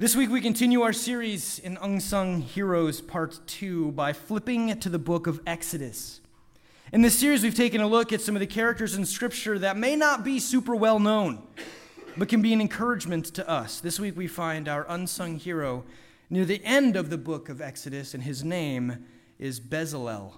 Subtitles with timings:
[0.00, 4.96] This week we continue our series in Unsung Heroes Part 2 by flipping to the
[4.96, 6.20] book of Exodus.
[6.92, 9.76] In this series, we've taken a look at some of the characters in Scripture that
[9.76, 11.42] may not be super well known,
[12.16, 13.80] but can be an encouragement to us.
[13.80, 15.82] This week we find our unsung hero
[16.30, 19.04] near the end of the book of Exodus, and his name
[19.36, 20.34] is Bezalel.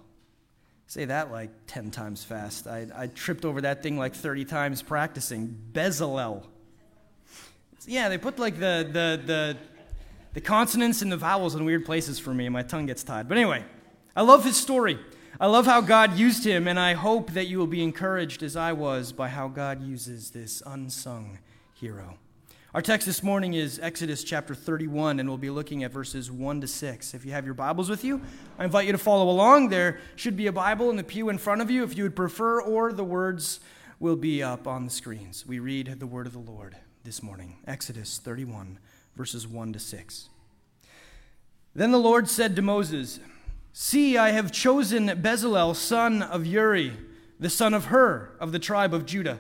[0.87, 2.67] Say that like 10 times fast.
[2.67, 5.55] I, I tripped over that thing like 30 times practicing.
[5.73, 6.47] Bezalel.
[7.87, 9.57] Yeah, they put like the, the, the,
[10.35, 13.29] the consonants and the vowels in weird places for me, and my tongue gets tied.
[13.29, 13.65] But anyway,
[14.15, 14.99] I love his story.
[15.39, 18.57] I love how God used him, and I hope that you will be encouraged as
[18.57, 21.39] I was by how God uses this unsung
[21.73, 22.19] hero.
[22.75, 26.61] Our text this morning is Exodus chapter 31, and we'll be looking at verses 1
[26.61, 27.15] to 6.
[27.15, 28.21] If you have your Bibles with you,
[28.59, 29.71] I invite you to follow along.
[29.71, 32.15] There should be a Bible in the pew in front of you if you would
[32.15, 33.61] prefer, or the words
[33.99, 35.47] will be up on the screens.
[35.47, 38.79] We read the word of the Lord this morning Exodus 31,
[39.17, 40.29] verses 1 to 6.
[41.75, 43.21] Then the Lord said to Moses,
[43.73, 46.93] See, I have chosen Bezalel, son of Uri,
[47.39, 49.39] the son of Hur, of the tribe of Judah.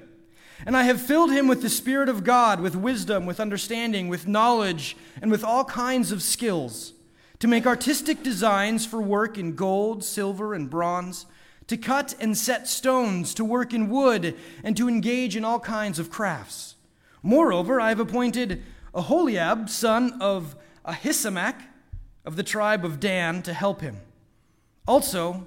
[0.65, 4.29] And I have filled him with the Spirit of God, with wisdom, with understanding, with
[4.29, 6.95] knowledge, and with all kinds of skills,
[7.41, 11.27] to make artistic designs for work in gold, silver, and bronze,
[11.67, 15.99] to cut and set stones, to work in wood, and to engage in all kinds
[15.99, 16.77] of crafts.
[17.23, 18.63] Moreover, I have appointed
[18.95, 21.61] Aholiab, son of Ahisamach,
[22.25, 23.99] of the tribe of Dan, to help him.
[24.87, 25.47] Also,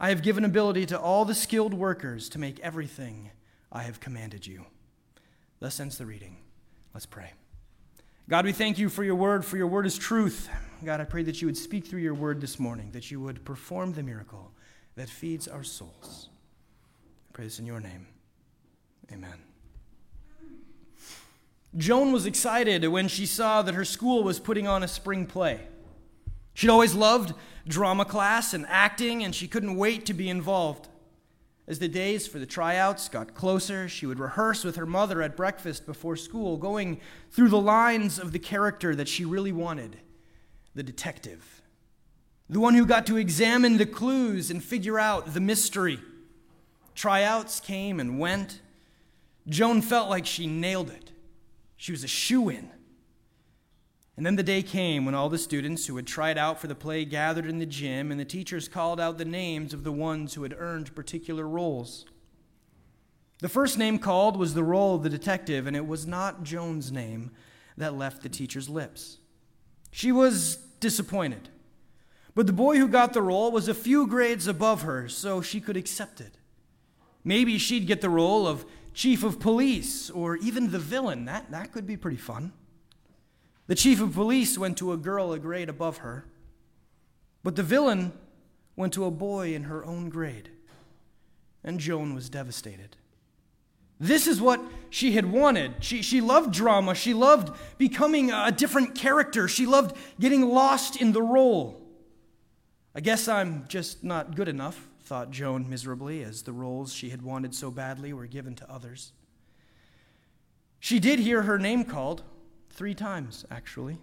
[0.00, 3.30] I have given ability to all the skilled workers to make everything
[3.72, 4.66] I have commanded you.
[5.60, 6.36] Thus ends the reading.
[6.94, 7.32] Let's pray.
[8.28, 10.48] God, we thank you for your word, for your word is truth.
[10.84, 13.44] God, I pray that you would speak through your word this morning, that you would
[13.44, 14.52] perform the miracle
[14.96, 16.28] that feeds our souls.
[17.28, 18.06] I pray this in your name.
[19.10, 19.47] Amen.
[21.78, 25.60] Joan was excited when she saw that her school was putting on a spring play.
[26.52, 27.34] She'd always loved
[27.68, 30.88] drama class and acting, and she couldn't wait to be involved.
[31.68, 35.36] As the days for the tryouts got closer, she would rehearse with her mother at
[35.36, 37.00] breakfast before school, going
[37.30, 39.98] through the lines of the character that she really wanted
[40.74, 41.62] the detective,
[42.48, 46.00] the one who got to examine the clues and figure out the mystery.
[46.94, 48.60] Tryouts came and went.
[49.48, 51.12] Joan felt like she nailed it.
[51.78, 52.70] She was a shoe in.
[54.16, 56.74] And then the day came when all the students who had tried out for the
[56.74, 60.34] play gathered in the gym, and the teachers called out the names of the ones
[60.34, 62.04] who had earned particular roles.
[63.38, 66.90] The first name called was the role of the detective, and it was not Joan's
[66.90, 67.30] name
[67.76, 69.18] that left the teacher's lips.
[69.92, 71.48] She was disappointed.
[72.34, 75.60] But the boy who got the role was a few grades above her, so she
[75.60, 76.38] could accept it.
[77.22, 81.24] Maybe she'd get the role of chief of police or even the villain.
[81.26, 82.52] That, that could be pretty fun.
[83.66, 86.24] The chief of police went to a girl a grade above her,
[87.42, 88.12] but the villain
[88.76, 90.50] went to a boy in her own grade.
[91.64, 92.96] And Joan was devastated.
[94.00, 94.60] This is what
[94.90, 95.74] she had wanted.
[95.80, 96.94] She, she loved drama.
[96.94, 99.48] She loved becoming a different character.
[99.48, 101.82] She loved getting lost in the role.
[102.94, 107.22] I guess I'm just not good enough thought Joan miserably as the roles she had
[107.22, 109.12] wanted so badly were given to others.
[110.78, 112.22] She did hear her name called
[112.68, 113.96] three times, actually.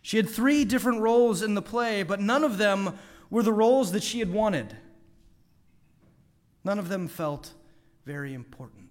[0.00, 2.98] She had three different roles in the play, but none of them
[3.28, 4.74] were the roles that she had wanted.
[6.64, 7.52] None of them felt
[8.06, 8.83] very important.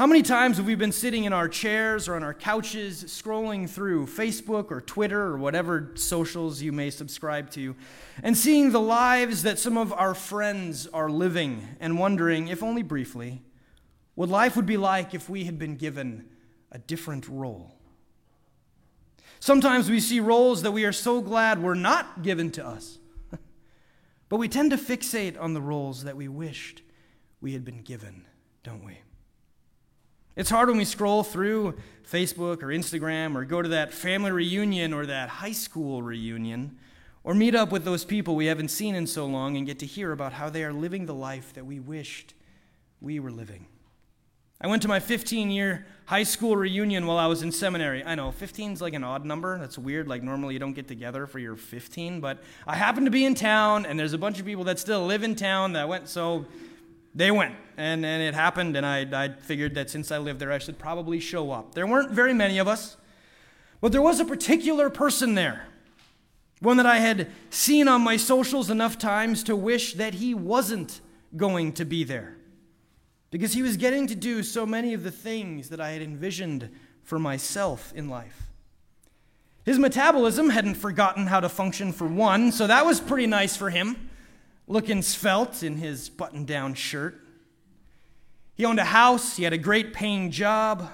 [0.00, 3.68] How many times have we been sitting in our chairs or on our couches scrolling
[3.68, 7.76] through Facebook or Twitter or whatever socials you may subscribe to
[8.22, 12.82] and seeing the lives that some of our friends are living and wondering, if only
[12.82, 13.42] briefly,
[14.14, 16.30] what life would be like if we had been given
[16.72, 17.76] a different role?
[19.38, 22.98] Sometimes we see roles that we are so glad were not given to us,
[24.30, 26.80] but we tend to fixate on the roles that we wished
[27.42, 28.24] we had been given,
[28.62, 29.00] don't we?
[30.40, 31.74] It's hard when we scroll through
[32.10, 36.78] Facebook or Instagram or go to that family reunion or that high school reunion
[37.24, 39.84] or meet up with those people we haven't seen in so long and get to
[39.84, 42.32] hear about how they are living the life that we wished
[43.02, 43.66] we were living.
[44.62, 48.02] I went to my 15 year high school reunion while I was in seminary.
[48.02, 49.58] I know 15 is like an odd number.
[49.58, 50.08] That's weird.
[50.08, 53.34] Like normally you don't get together for your 15, but I happened to be in
[53.34, 56.46] town and there's a bunch of people that still live in town that went so
[57.14, 60.52] they went, and, and it happened, and I, I figured that since I lived there,
[60.52, 61.74] I should probably show up.
[61.74, 62.96] There weren't very many of us,
[63.80, 65.66] but there was a particular person there,
[66.60, 71.00] one that I had seen on my socials enough times to wish that he wasn't
[71.36, 72.36] going to be there,
[73.30, 76.70] because he was getting to do so many of the things that I had envisioned
[77.02, 78.48] for myself in life.
[79.64, 83.70] His metabolism hadn't forgotten how to function for one, so that was pretty nice for
[83.70, 84.09] him,
[84.70, 87.20] looking svelte in his button down shirt.
[88.54, 90.88] He owned a house, he had a great paying job.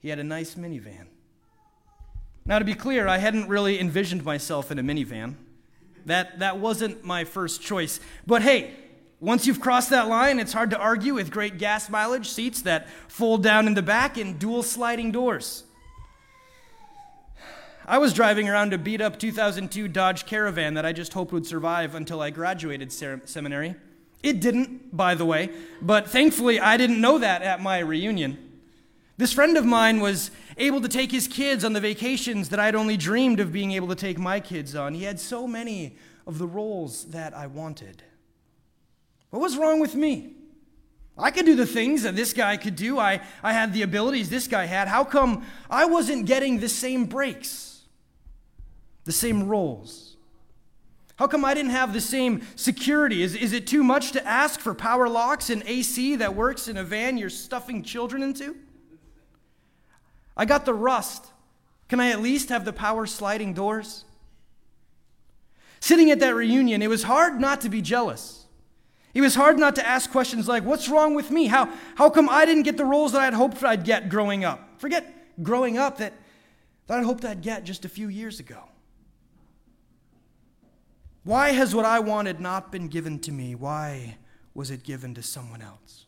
[0.00, 1.06] He had a nice minivan.
[2.44, 5.34] Now, to be clear, I hadn't really envisioned myself in a minivan.
[6.06, 8.00] That, that wasn't my first choice.
[8.26, 8.74] But hey,
[9.20, 12.88] once you've crossed that line, it's hard to argue with great gas mileage, seats that
[13.06, 15.64] fold down in the back, and dual sliding doors.
[17.88, 21.46] I was driving around a beat up 2002 Dodge Caravan that I just hoped would
[21.46, 23.76] survive until I graduated seminary.
[24.22, 25.48] It didn't, by the way,
[25.80, 28.36] but thankfully I didn't know that at my reunion.
[29.16, 32.74] This friend of mine was able to take his kids on the vacations that I'd
[32.74, 34.92] only dreamed of being able to take my kids on.
[34.92, 35.96] He had so many
[36.26, 38.02] of the roles that I wanted.
[39.30, 40.34] What was wrong with me?
[41.16, 42.98] I could do the things that this guy could do.
[42.98, 44.88] I, I had the abilities this guy had.
[44.88, 47.77] How come I wasn't getting the same breaks,
[49.08, 50.16] the same roles?
[51.16, 53.22] How come I didn't have the same security?
[53.22, 56.76] Is, is it too much to ask for power locks and AC that works in
[56.76, 58.54] a van you're stuffing children into?
[60.36, 61.24] I got the rust.
[61.88, 64.04] Can I at least have the power sliding doors?
[65.80, 68.44] Sitting at that reunion, it was hard not to be jealous.
[69.14, 71.46] It was hard not to ask questions like, What's wrong with me?
[71.46, 74.78] How, how come I didn't get the roles that I'd hoped I'd get growing up?
[74.78, 76.12] Forget growing up that,
[76.88, 78.62] that I'd hoped I'd get just a few years ago.
[81.24, 83.54] Why has what I wanted not been given to me?
[83.54, 84.16] Why
[84.54, 86.06] was it given to someone else?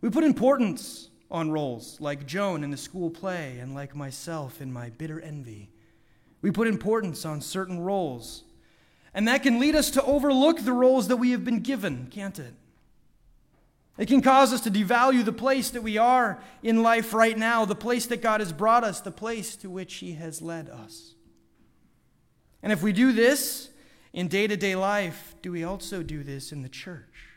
[0.00, 4.72] We put importance on roles, like Joan in the school play and like myself in
[4.72, 5.70] my bitter envy.
[6.42, 8.44] We put importance on certain roles
[9.14, 12.38] and that can lead us to overlook the roles that we have been given, can't
[12.38, 12.54] it?
[13.98, 17.66] It can cause us to devalue the place that we are in life right now,
[17.66, 21.14] the place that God has brought us, the place to which He has led us.
[22.62, 23.70] And if we do this
[24.12, 27.28] in day to day life, do we also do this in the church?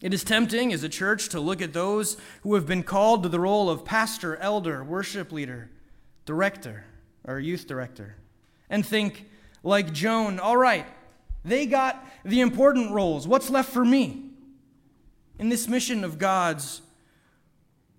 [0.00, 3.28] It is tempting as a church to look at those who have been called to
[3.28, 5.70] the role of pastor, elder, worship leader,
[6.26, 6.84] director,
[7.24, 8.16] or youth director,
[8.68, 9.28] and think,
[9.62, 10.86] like Joan, all right,
[11.44, 13.26] they got the important roles.
[13.26, 14.30] What's left for me?
[15.38, 16.82] In this mission of God's,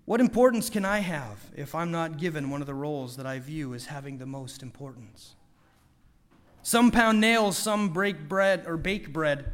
[0.04, 3.40] what importance can I have if I'm not given one of the roles that I
[3.40, 5.35] view as having the most importance?
[6.66, 9.52] Some pound nails, some break bread or bake bread.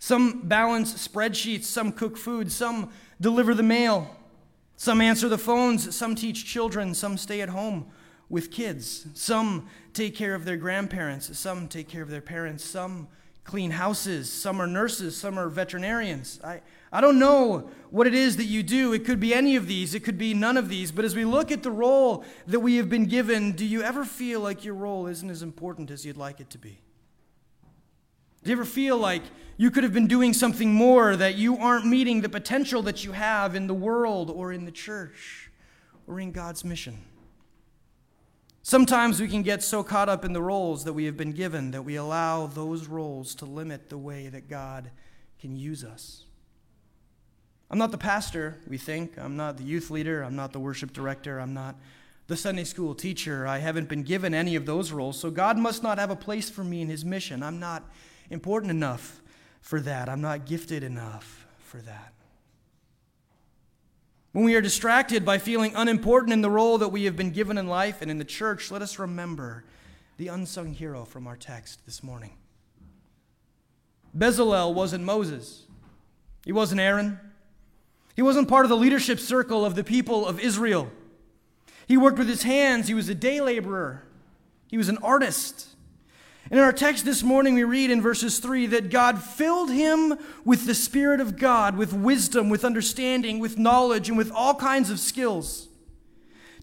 [0.00, 2.90] Some balance spreadsheets, some cook food, some
[3.20, 4.16] deliver the mail.
[4.74, 7.86] Some answer the phones, some teach children, some stay at home
[8.28, 9.06] with kids.
[9.14, 13.06] Some take care of their grandparents, some take care of their parents, some
[13.44, 16.40] clean houses, some are nurses, some are veterinarians.
[16.44, 16.60] I,
[16.92, 18.92] I don't know what it is that you do.
[18.92, 20.92] It could be any of these, it could be none of these.
[20.92, 24.04] But as we look at the role that we have been given, do you ever
[24.04, 26.78] feel like your role isn't as important as you'd like it to be?
[28.44, 29.22] Do you ever feel like
[29.56, 33.12] you could have been doing something more, that you aren't meeting the potential that you
[33.12, 35.50] have in the world or in the church
[36.06, 36.98] or in God's mission?
[38.62, 41.72] Sometimes we can get so caught up in the roles that we have been given
[41.72, 44.90] that we allow those roles to limit the way that God
[45.40, 46.24] can use us.
[47.68, 49.18] I'm not the pastor, we think.
[49.18, 50.22] I'm not the youth leader.
[50.22, 51.40] I'm not the worship director.
[51.40, 51.74] I'm not
[52.28, 53.46] the Sunday school teacher.
[53.46, 55.18] I haven't been given any of those roles.
[55.18, 57.42] So God must not have a place for me in his mission.
[57.42, 57.90] I'm not
[58.30, 59.20] important enough
[59.60, 60.08] for that.
[60.08, 62.11] I'm not gifted enough for that.
[64.32, 67.58] When we are distracted by feeling unimportant in the role that we have been given
[67.58, 69.64] in life and in the church, let us remember
[70.16, 72.32] the unsung hero from our text this morning.
[74.16, 75.66] Bezalel wasn't Moses,
[76.44, 77.20] he wasn't Aaron,
[78.14, 80.90] he wasn't part of the leadership circle of the people of Israel.
[81.86, 84.02] He worked with his hands, he was a day laborer,
[84.68, 85.68] he was an artist.
[86.52, 90.18] And in our text this morning, we read in verses 3 that God filled him
[90.44, 94.90] with the Spirit of God, with wisdom, with understanding, with knowledge, and with all kinds
[94.90, 95.68] of skills.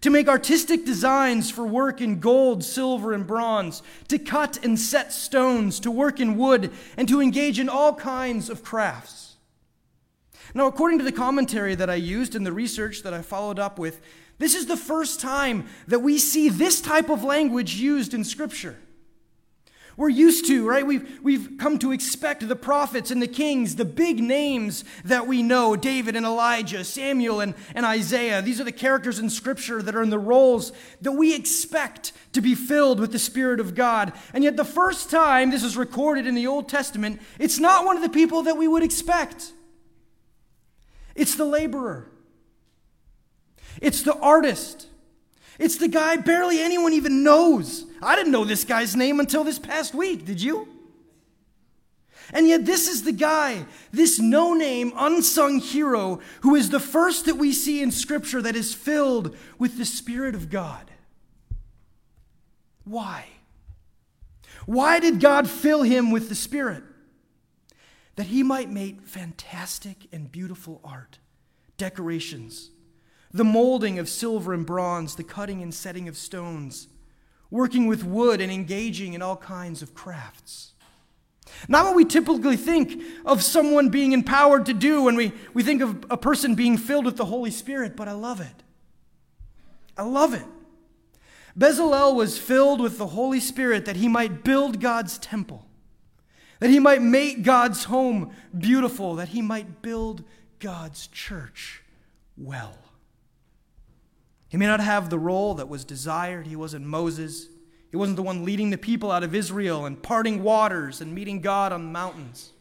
[0.01, 5.11] To make artistic designs for work in gold, silver, and bronze, to cut and set
[5.11, 9.37] stones, to work in wood, and to engage in all kinds of crafts.
[10.53, 13.79] Now, according to the commentary that I used and the research that I followed up
[13.79, 14.01] with,
[14.37, 18.77] this is the first time that we see this type of language used in Scripture.
[19.99, 20.87] We're used to, right?
[20.87, 25.43] We've, we've come to expect the prophets and the kings, the big names that we
[25.43, 28.41] know David and Elijah, Samuel and, and Isaiah.
[28.41, 32.39] These are the characters in Scripture that are in the roles that we expect to
[32.39, 34.13] be filled with the Spirit of God.
[34.33, 37.97] And yet, the first time this is recorded in the Old Testament, it's not one
[37.97, 39.51] of the people that we would expect.
[41.13, 42.09] It's the laborer,
[43.81, 44.87] it's the artist,
[45.59, 47.83] it's the guy barely anyone even knows.
[48.01, 50.67] I didn't know this guy's name until this past week, did you?
[52.31, 57.25] And yet, this is the guy, this no name, unsung hero, who is the first
[57.25, 60.91] that we see in Scripture that is filled with the Spirit of God.
[62.83, 63.25] Why?
[64.65, 66.83] Why did God fill him with the Spirit?
[68.15, 71.17] That he might make fantastic and beautiful art,
[71.77, 72.69] decorations,
[73.31, 76.87] the molding of silver and bronze, the cutting and setting of stones
[77.51, 80.73] working with wood and engaging in all kinds of crafts.
[81.67, 85.81] Not what we typically think of someone being empowered to do when we, we think
[85.81, 88.63] of a person being filled with the Holy Spirit, but I love it.
[89.97, 90.45] I love it.
[91.57, 95.65] Bezalel was filled with the Holy Spirit that he might build God's temple,
[96.59, 100.23] that he might make God's home beautiful, that he might build
[100.59, 101.83] God's church
[102.37, 102.77] well.
[104.49, 106.47] He may not have the role that was desired.
[106.47, 107.47] He wasn't Moses.
[107.91, 111.39] He wasn't the one leading the people out of Israel and parting waters and meeting
[111.39, 112.51] God on the mountains.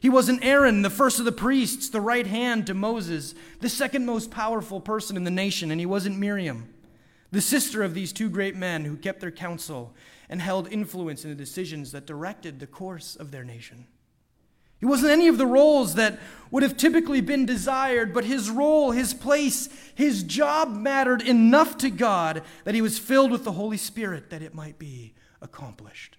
[0.00, 4.06] He wasn't Aaron, the first of the priests, the right hand to Moses, the second
[4.06, 5.70] most powerful person in the nation.
[5.70, 6.72] And he wasn't Miriam,
[7.32, 9.94] the sister of these two great men who kept their counsel
[10.28, 13.86] and held influence in the decisions that directed the course of their nation.
[14.80, 16.18] He wasn't any of the roles that
[16.50, 21.90] would have typically been desired, but his role, his place, his job mattered enough to
[21.90, 26.16] God that he was filled with the Holy Spirit that it might be accomplished.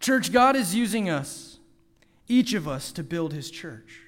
[0.00, 1.58] Church, God is using us,
[2.28, 4.00] each of us, to build his church.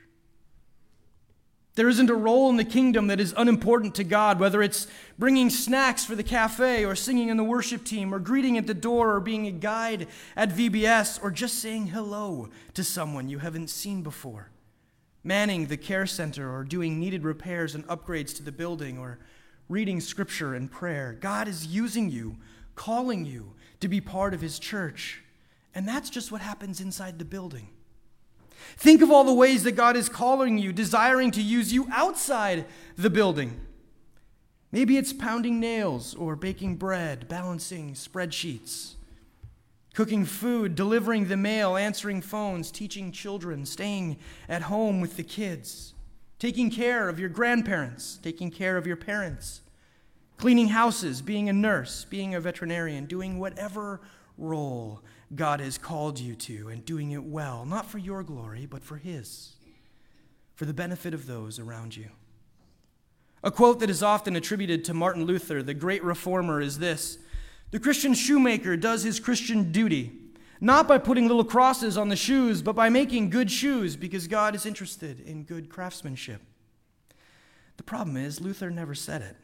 [1.76, 4.87] There isn't a role in the kingdom that is unimportant to God, whether it's
[5.18, 8.73] bringing snacks for the cafe, or singing in the worship team, or greeting at the
[8.73, 13.68] door, or being a guide at VBS, or just saying hello to someone you haven't
[13.68, 14.49] seen before,
[15.23, 19.18] manning the care center, or doing needed repairs and upgrades to the building, or
[19.68, 21.14] reading scripture and prayer.
[21.21, 22.37] God is using you,
[22.75, 25.23] calling you to be part of His church.
[25.75, 27.68] And that's just what happens inside the building.
[28.76, 32.66] Think of all the ways that God is calling you, desiring to use you outside
[32.96, 33.60] the building.
[34.72, 38.94] Maybe it's pounding nails or baking bread, balancing spreadsheets,
[39.94, 45.94] cooking food, delivering the mail, answering phones, teaching children, staying at home with the kids,
[46.38, 49.62] taking care of your grandparents, taking care of your parents,
[50.36, 54.02] cleaning houses, being a nurse, being a veterinarian, doing whatever
[54.36, 55.02] role
[55.35, 58.97] God has called you to and doing it well, not for your glory, but for
[58.97, 59.56] His,
[60.54, 62.11] for the benefit of those around you.
[63.42, 67.18] A quote that is often attributed to Martin Luther, the great reformer, is this
[67.71, 70.12] The Christian shoemaker does his Christian duty,
[70.61, 74.54] not by putting little crosses on the shoes, but by making good shoes because God
[74.54, 76.40] is interested in good craftsmanship.
[77.76, 79.37] The problem is, Luther never said it.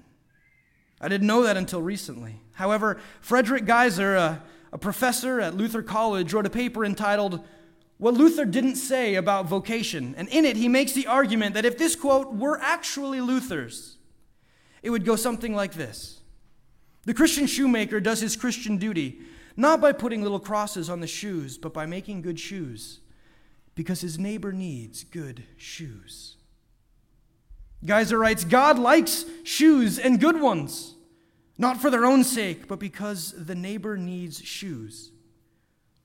[1.00, 2.40] I didn't know that until recently.
[2.54, 7.44] However, Frederick Gaiser, a a professor at Luther College wrote a paper entitled
[7.98, 10.14] What Luther Didn't Say About Vocation.
[10.16, 13.98] And in it, he makes the argument that if this quote were actually Luther's,
[14.82, 16.20] it would go something like this
[17.04, 19.20] The Christian shoemaker does his Christian duty
[19.56, 23.00] not by putting little crosses on the shoes, but by making good shoes,
[23.74, 26.36] because his neighbor needs good shoes.
[27.84, 30.94] Gaiser writes God likes shoes and good ones
[31.58, 35.12] not for their own sake, but because the neighbor needs shoes.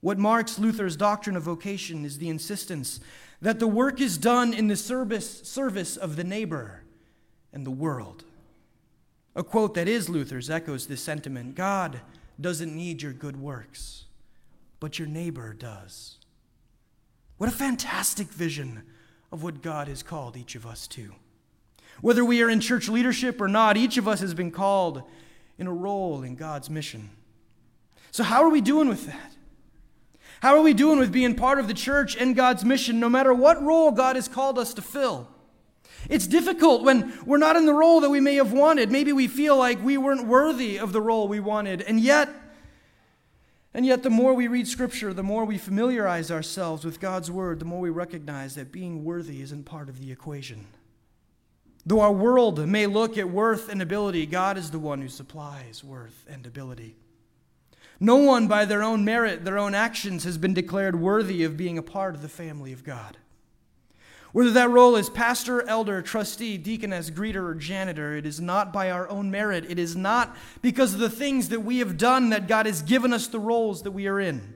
[0.02, 3.00] What marks Luther's doctrine of vocation is the insistence
[3.42, 6.84] that the work is done in the service, service of the neighbor
[7.54, 8.24] and the world.
[9.36, 12.02] A quote that is Luther's echoes this sentiment God
[12.40, 14.06] doesn't need your good works,
[14.80, 16.18] but your neighbor does.
[17.38, 18.84] What a fantastic vision
[19.32, 21.14] of what God has called each of us to.
[22.02, 25.04] Whether we are in church leadership or not, each of us has been called
[25.58, 27.10] in a role in God's mission.
[28.12, 29.34] So, how are we doing with that?
[30.42, 33.34] How are we doing with being part of the church and God's mission, no matter
[33.34, 35.28] what role God has called us to fill?
[36.10, 38.92] It's difficult when we're not in the role that we may have wanted.
[38.92, 41.82] Maybe we feel like we weren't worthy of the role we wanted.
[41.82, 42.30] And yet,
[43.74, 47.60] and yet, the more we read Scripture, the more we familiarize ourselves with God's Word,
[47.60, 50.66] the more we recognize that being worthy isn't part of the equation.
[51.88, 55.86] Though our world may look at worth and ability, God is the one who supplies
[55.86, 56.98] worth and ability.
[57.98, 61.78] No one, by their own merit, their own actions, has been declared worthy of being
[61.78, 63.16] a part of the family of God.
[64.34, 68.92] Whether that role is pastor, elder, trustee, deaconess, greeter, or janitor, it is not by
[68.92, 69.64] our own merit.
[69.70, 73.14] It is not because of the things that we have done that God has given
[73.14, 74.56] us the roles that we are in.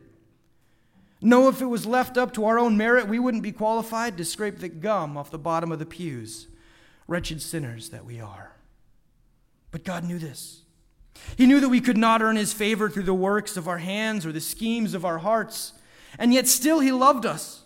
[1.22, 4.26] No, if it was left up to our own merit, we wouldn't be qualified to
[4.26, 6.48] scrape the gum off the bottom of the pews,
[7.12, 8.56] wretched sinners that we are.
[9.70, 10.62] But God knew this.
[11.38, 14.26] He knew that we could not earn His favor through the works of our hands
[14.26, 15.74] or the schemes of our hearts,
[16.18, 17.64] and yet still He loved us.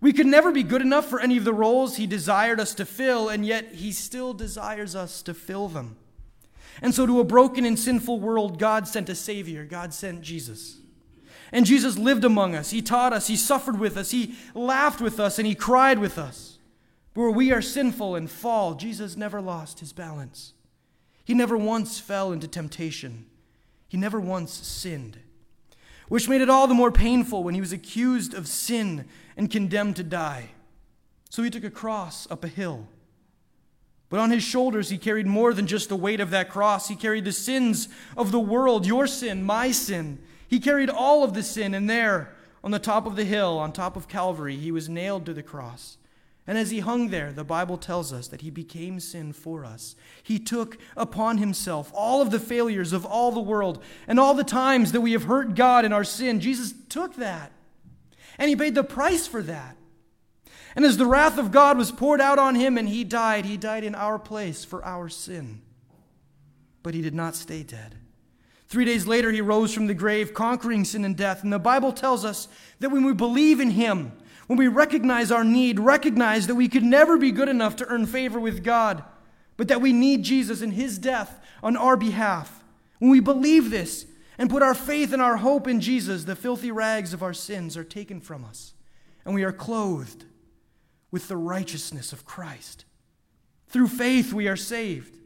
[0.00, 2.84] We could never be good enough for any of the roles He desired us to
[2.84, 5.96] fill, and yet He still desires us to fill them.
[6.80, 9.64] And so, to a broken and sinful world, God sent a Savior.
[9.64, 10.78] God sent Jesus.
[11.52, 12.70] And Jesus lived among us.
[12.70, 13.28] He taught us.
[13.28, 14.10] He suffered with us.
[14.10, 15.38] He laughed with us.
[15.38, 16.51] And He cried with us.
[17.14, 20.54] Where we are sinful and fall, Jesus never lost His balance.
[21.24, 23.26] He never once fell into temptation.
[23.88, 25.18] He never once sinned,
[26.08, 29.04] which made it all the more painful when he was accused of sin
[29.36, 30.52] and condemned to die.
[31.28, 32.88] So he took a cross up a hill.
[34.08, 36.88] But on his shoulders, he carried more than just the weight of that cross.
[36.88, 40.18] He carried the sins of the world, your sin, my sin.
[40.48, 43.72] He carried all of the sin, and there, on the top of the hill, on
[43.72, 45.96] top of Calvary, he was nailed to the cross.
[46.46, 49.94] And as he hung there, the Bible tells us that he became sin for us.
[50.22, 54.42] He took upon himself all of the failures of all the world and all the
[54.42, 56.40] times that we have hurt God in our sin.
[56.40, 57.52] Jesus took that.
[58.38, 59.76] And he paid the price for that.
[60.74, 63.56] And as the wrath of God was poured out on him and he died, he
[63.56, 65.62] died in our place for our sin.
[66.82, 67.94] But he did not stay dead.
[68.68, 71.44] Three days later, he rose from the grave, conquering sin and death.
[71.44, 72.48] And the Bible tells us
[72.80, 74.12] that when we believe in him,
[74.46, 78.06] when we recognize our need, recognize that we could never be good enough to earn
[78.06, 79.04] favor with God,
[79.56, 82.64] but that we need Jesus and his death on our behalf.
[82.98, 84.06] When we believe this
[84.38, 87.76] and put our faith and our hope in Jesus, the filthy rags of our sins
[87.76, 88.74] are taken from us,
[89.24, 90.24] and we are clothed
[91.10, 92.84] with the righteousness of Christ.
[93.68, 95.16] Through faith, we are saved.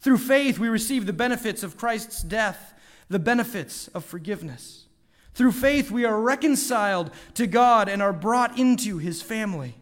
[0.00, 2.74] Through faith, we receive the benefits of Christ's death,
[3.08, 4.86] the benefits of forgiveness.
[5.34, 9.76] Through faith, we are reconciled to God and are brought into his family.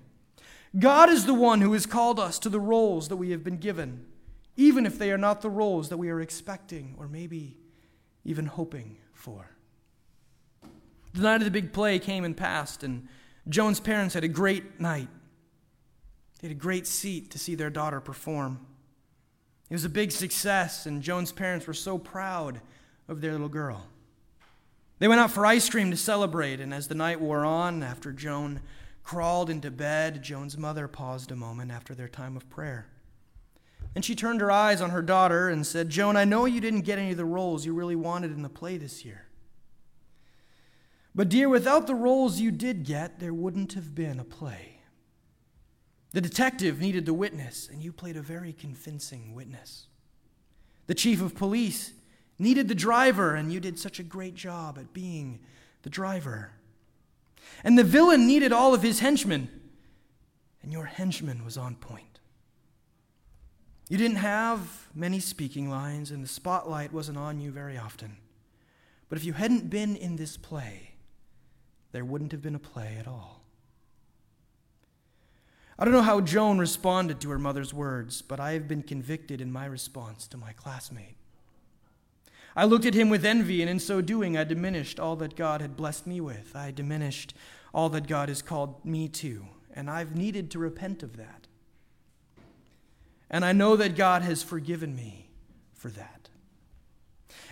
[0.79, 3.57] God is the one who has called us to the roles that we have been
[3.57, 4.05] given,
[4.57, 7.57] even if they are not the roles that we are expecting or maybe
[8.25, 9.51] even hoping for.
[11.15, 13.09] The night of the big play came and passed, and
[13.49, 15.09] Joan's parents had a great night.
[16.41, 18.61] They had a great seat to see their daughter perform.
[19.71, 22.61] It was a big success, and Joan's parents were so proud
[23.09, 23.87] of their little girl.
[24.99, 28.13] They went out for ice cream to celebrate, and as the night wore on, after
[28.13, 28.61] Joan
[29.05, 32.89] crawled into bed, Joan's mother paused a moment after their time of prayer.
[33.95, 36.83] And she turned her eyes on her daughter and said, Joan, I know you didn't
[36.83, 39.27] get any of the roles you really wanted in the play this year.
[41.15, 44.83] But, dear, without the roles you did get, there wouldn't have been a play.
[46.13, 49.87] The detective needed the witness, and you played a very convincing witness.
[50.87, 51.93] The chief of police
[52.39, 55.41] needed the driver, and you did such a great job at being
[55.83, 56.53] the driver.
[57.65, 59.49] And the villain needed all of his henchmen,
[60.63, 62.21] and your henchman was on point.
[63.89, 68.19] You didn't have many speaking lines, and the spotlight wasn't on you very often.
[69.09, 70.95] But if you hadn't been in this play,
[71.93, 73.43] there wouldn't have been a play at all.
[75.79, 79.41] I don't know how Joan responded to her mother's words, but I have been convicted
[79.41, 81.17] in my response to my classmate.
[82.59, 85.61] I looked at him with envy, and in so doing, I diminished all that God
[85.61, 86.57] had blessed me with.
[86.57, 87.33] I diminished
[87.73, 91.47] all that God has called me to, and I've needed to repent of that.
[93.31, 95.29] And I know that God has forgiven me
[95.73, 96.31] for that.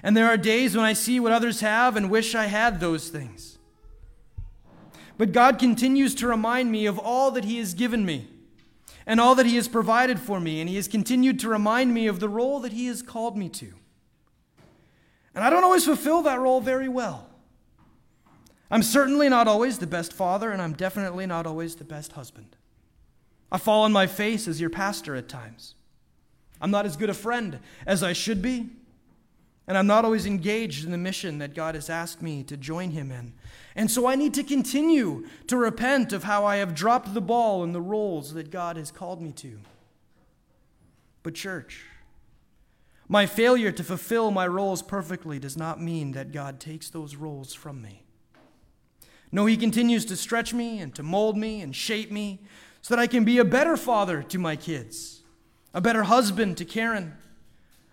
[0.02, 3.08] And there are days when I see what others have and wish I had those
[3.08, 3.58] things.
[5.16, 8.26] But God continues to remind me of all that He has given me
[9.06, 12.08] and all that He has provided for me, and He has continued to remind me
[12.08, 13.72] of the role that He has called me to.
[15.36, 17.28] And I don't always fulfill that role very well.
[18.70, 22.56] I'm certainly not always the best father, and I'm definitely not always the best husband.
[23.52, 25.74] I fall on my face as your pastor at times.
[26.58, 28.70] I'm not as good a friend as I should be,
[29.68, 32.90] and I'm not always engaged in the mission that God has asked me to join
[32.90, 33.34] Him in.
[33.76, 37.62] And so I need to continue to repent of how I have dropped the ball
[37.62, 39.58] in the roles that God has called me to.
[41.22, 41.84] But, church,
[43.08, 47.54] my failure to fulfill my roles perfectly does not mean that God takes those roles
[47.54, 48.04] from me.
[49.30, 52.40] No, He continues to stretch me and to mold me and shape me
[52.82, 55.22] so that I can be a better father to my kids,
[55.74, 57.14] a better husband to Karen,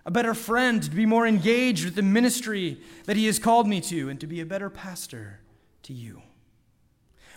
[0.06, 3.82] a better friend, to be more engaged with the ministry that He has called me
[3.82, 5.40] to, and to be a better pastor
[5.84, 6.22] to you.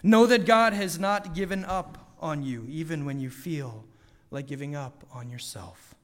[0.02, 3.84] Know that God has not given up on you, even when you feel
[4.30, 5.95] like giving up on yourself.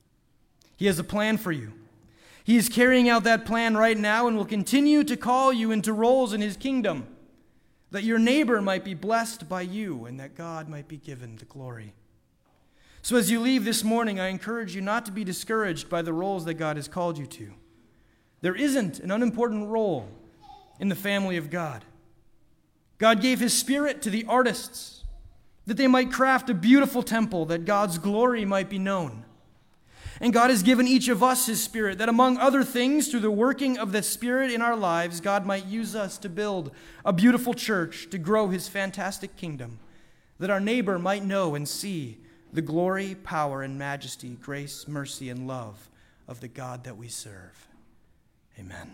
[0.76, 1.72] He has a plan for you.
[2.44, 5.92] He is carrying out that plan right now and will continue to call you into
[5.92, 7.06] roles in His kingdom,
[7.90, 11.44] that your neighbor might be blessed by you and that God might be given the
[11.44, 11.94] glory.
[13.00, 16.12] So, as you leave this morning, I encourage you not to be discouraged by the
[16.12, 17.52] roles that God has called you to.
[18.40, 20.08] There isn't an unimportant role
[20.78, 21.84] in the family of God.
[22.98, 25.04] God gave His Spirit to the artists
[25.66, 29.24] that they might craft a beautiful temple, that God's glory might be known.
[30.22, 33.30] And God has given each of us His Spirit, that among other things, through the
[33.30, 36.70] working of the Spirit in our lives, God might use us to build
[37.04, 39.80] a beautiful church, to grow His fantastic kingdom,
[40.38, 42.18] that our neighbor might know and see
[42.52, 45.90] the glory, power, and majesty, grace, mercy, and love
[46.28, 47.66] of the God that we serve.
[48.60, 48.92] Amen.